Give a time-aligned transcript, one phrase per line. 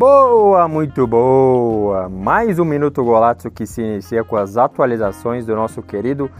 [0.00, 2.08] Boa, muito boa!
[2.08, 6.30] Mais um Minuto Golazzo que se inicia com as atualizações do nosso querido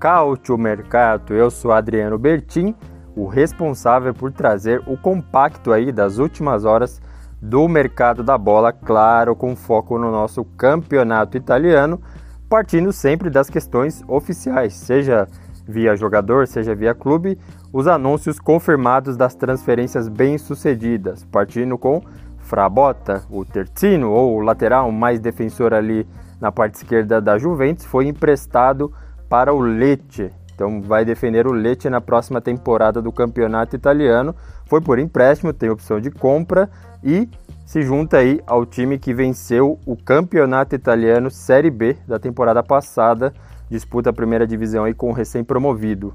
[0.00, 1.34] Calcio Mercato.
[1.34, 2.74] Eu sou Adriano Bertin,
[3.14, 7.02] o responsável por trazer o compacto aí das últimas horas
[7.38, 12.00] do mercado da bola, claro, com foco no nosso campeonato italiano,
[12.48, 15.28] partindo sempre das questões oficiais, seja
[15.68, 17.38] via jogador, seja via clube,
[17.70, 22.02] os anúncios confirmados das transferências bem-sucedidas, partindo com
[22.42, 26.06] Frabota, o Tercino, ou o lateral mais defensor ali
[26.40, 28.92] na parte esquerda da Juventus, foi emprestado
[29.28, 30.30] para o Lecce.
[30.54, 34.34] Então vai defender o Lecce na próxima temporada do campeonato italiano.
[34.66, 36.68] Foi por empréstimo, tem opção de compra
[37.02, 37.28] e
[37.64, 43.32] se junta aí ao time que venceu o campeonato italiano Série B da temporada passada,
[43.70, 46.12] disputa a primeira divisão aí com o recém-promovido.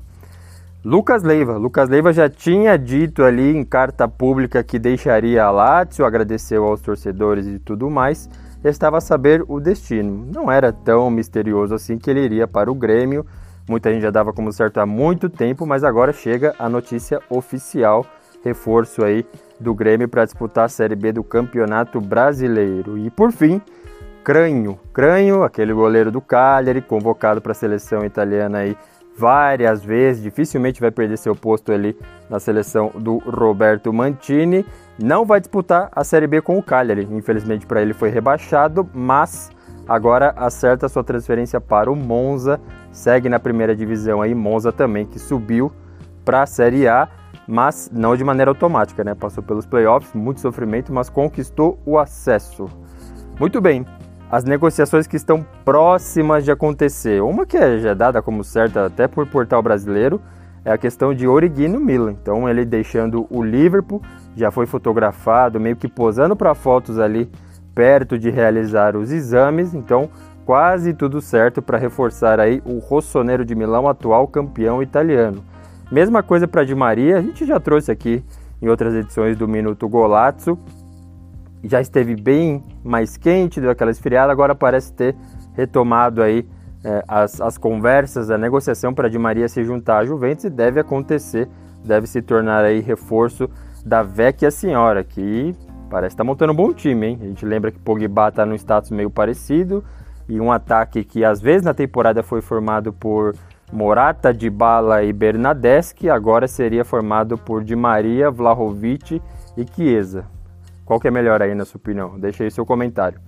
[0.86, 1.58] Lucas Leiva.
[1.58, 6.82] Lucas Leiva já tinha dito ali em carta pública que deixaria a Lazio, agradeceu aos
[6.82, 8.30] torcedores e tudo mais.
[8.64, 10.30] Estava a saber o destino.
[10.34, 13.26] Não era tão misterioso assim que ele iria para o Grêmio.
[13.68, 18.06] Muita gente já dava como certo há muito tempo, mas agora chega a notícia oficial,
[18.44, 19.26] reforço aí
[19.60, 22.98] do Grêmio para disputar a Série B do Campeonato Brasileiro.
[22.98, 23.62] E por fim,
[24.24, 24.78] Cranho.
[24.94, 28.78] Cranho, aquele goleiro do Cagliari, convocado para a seleção italiana aí
[29.18, 31.98] várias vezes, dificilmente vai perder seu posto ali
[32.30, 34.64] na seleção do Roberto Mantini.
[35.02, 39.50] Não vai disputar a Série B com o Cagliari, infelizmente para ele foi rebaixado, mas
[39.88, 42.60] agora acerta sua transferência para o Monza,
[42.92, 45.72] segue na primeira divisão aí, Monza também que subiu
[46.24, 47.08] para a Série A,
[47.48, 49.16] mas não de maneira automática, né?
[49.16, 52.66] Passou pelos playoffs, muito sofrimento, mas conquistou o acesso.
[53.40, 53.86] Muito bem,
[54.30, 57.22] as negociações que estão próximas de acontecer.
[57.22, 60.22] Uma que é já dada como certa até por portal brasileiro
[60.66, 62.12] é a questão de Origi no Milan.
[62.12, 64.02] Então ele deixando o Liverpool,
[64.36, 67.30] já foi fotografado, meio que posando para fotos ali
[67.74, 69.74] perto de realizar os exames.
[69.74, 70.10] Então
[70.46, 75.44] quase tudo certo para reforçar aí o Rossonero de Milão, atual campeão italiano.
[75.90, 78.22] Mesma coisa para Di Maria, a gente já trouxe aqui
[78.62, 80.60] em outras edições do Minuto Golazzo
[81.64, 85.16] já esteve bem mais quente, deu aquela esfriada, agora parece ter
[85.54, 86.46] retomado aí
[86.84, 90.80] é, as, as conversas, a negociação para Di Maria se juntar à Juventus e deve
[90.80, 91.50] acontecer,
[91.84, 93.50] deve se tornar aí reforço
[93.86, 95.56] da Vecchia Senhora, que
[95.90, 97.20] parece estar tá montando um bom time, hein?
[97.22, 99.84] A gente lembra que Pogba está num status meio parecido
[100.30, 103.34] e um ataque que às vezes na temporada foi formado por
[103.72, 109.22] Morata, Dybala e Bernadeschi, agora seria formado por Di Maria, Vlahovic
[109.58, 110.37] e Chiesa.
[110.88, 112.18] Qual que é melhor aí na sua opinião?
[112.18, 113.20] Deixe aí seu comentário.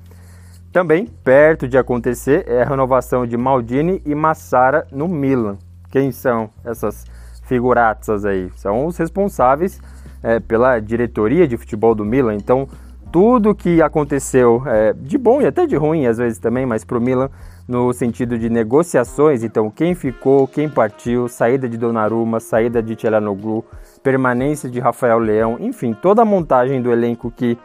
[0.71, 5.57] Também, perto de acontecer, é a renovação de Maldini e Massara no Milan.
[5.91, 7.05] Quem são essas
[7.43, 8.49] figuraças aí?
[8.55, 9.81] São os responsáveis
[10.23, 12.35] é, pela diretoria de futebol do Milan.
[12.35, 12.65] Então,
[13.11, 16.97] tudo que aconteceu é, de bom e até de ruim às vezes também, mas para
[16.97, 17.29] o Milan
[17.69, 23.63] no sentido de negociações, então quem ficou, quem partiu, saída de Donnarumma, saída de Tchelanoglu,
[24.01, 27.55] permanência de Rafael Leão, enfim, toda a montagem do elenco que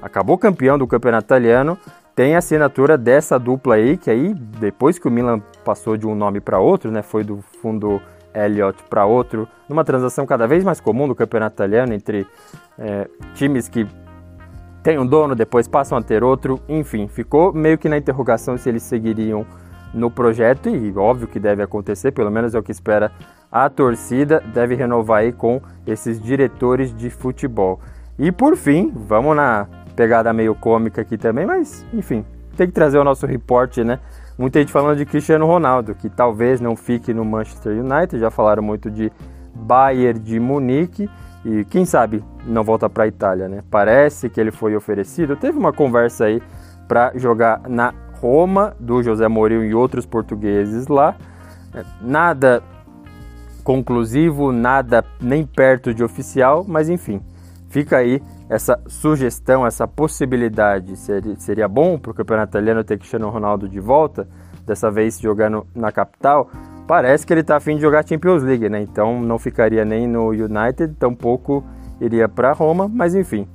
[0.00, 1.76] acabou campeão do campeonato italiano
[2.14, 6.14] tem a assinatura dessa dupla aí, que aí depois que o Milan passou de um
[6.14, 8.00] nome para outro, né, foi do fundo
[8.32, 12.24] Elliott para outro, numa transação cada vez mais comum do campeonato italiano entre
[12.78, 13.84] é, times que
[14.82, 18.68] têm um dono, depois passam a ter outro, enfim, ficou meio que na interrogação se
[18.68, 19.46] eles seguiriam
[19.92, 23.10] no projeto e óbvio que deve acontecer, pelo menos é o que espera
[23.50, 27.80] a torcida, deve renovar aí com esses diretores de futebol.
[28.18, 29.66] E por fim, vamos na
[29.96, 32.24] pegada meio cômica aqui também, mas enfim,
[32.56, 33.98] tem que trazer o nosso reporte, né?
[34.38, 38.62] Muita gente falando de Cristiano Ronaldo, que talvez não fique no Manchester United, já falaram
[38.62, 39.12] muito de
[39.54, 41.10] Bayern de Munique
[41.44, 43.62] e quem sabe não volta para a Itália, né?
[43.70, 45.36] Parece que ele foi oferecido.
[45.36, 46.42] Teve uma conversa aí
[46.86, 51.16] para jogar na Roma, do José Mourinho e outros portugueses lá.
[51.74, 52.62] É, nada
[53.64, 57.22] conclusivo, nada nem perto de oficial, mas enfim,
[57.68, 60.96] fica aí essa sugestão, essa possibilidade.
[60.96, 64.28] Seria, seria bom para o campeonato italiano ter Cristiano Ronaldo de volta,
[64.66, 66.50] dessa vez jogando na capital.
[66.90, 68.82] Parece que ele está afim de jogar Champions League, né?
[68.82, 71.64] Então não ficaria nem no United, tampouco
[72.00, 73.46] iria para Roma, mas enfim,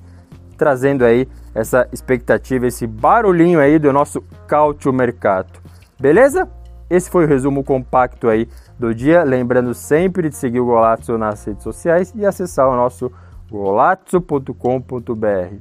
[0.57, 5.61] trazendo aí essa expectativa, esse barulhinho aí do nosso Cautio Mercato.
[5.99, 6.47] Beleza?
[6.89, 8.47] Esse foi o resumo compacto aí
[8.79, 9.21] do dia.
[9.23, 13.11] Lembrando sempre de seguir o Golazzo nas redes sociais e acessar o nosso
[13.51, 15.55] golazzo.com.br.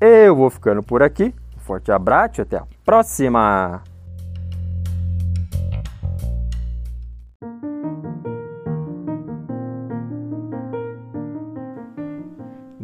[0.00, 1.32] Eu vou ficando por aqui.
[1.56, 3.91] Um forte abraço e até a próxima!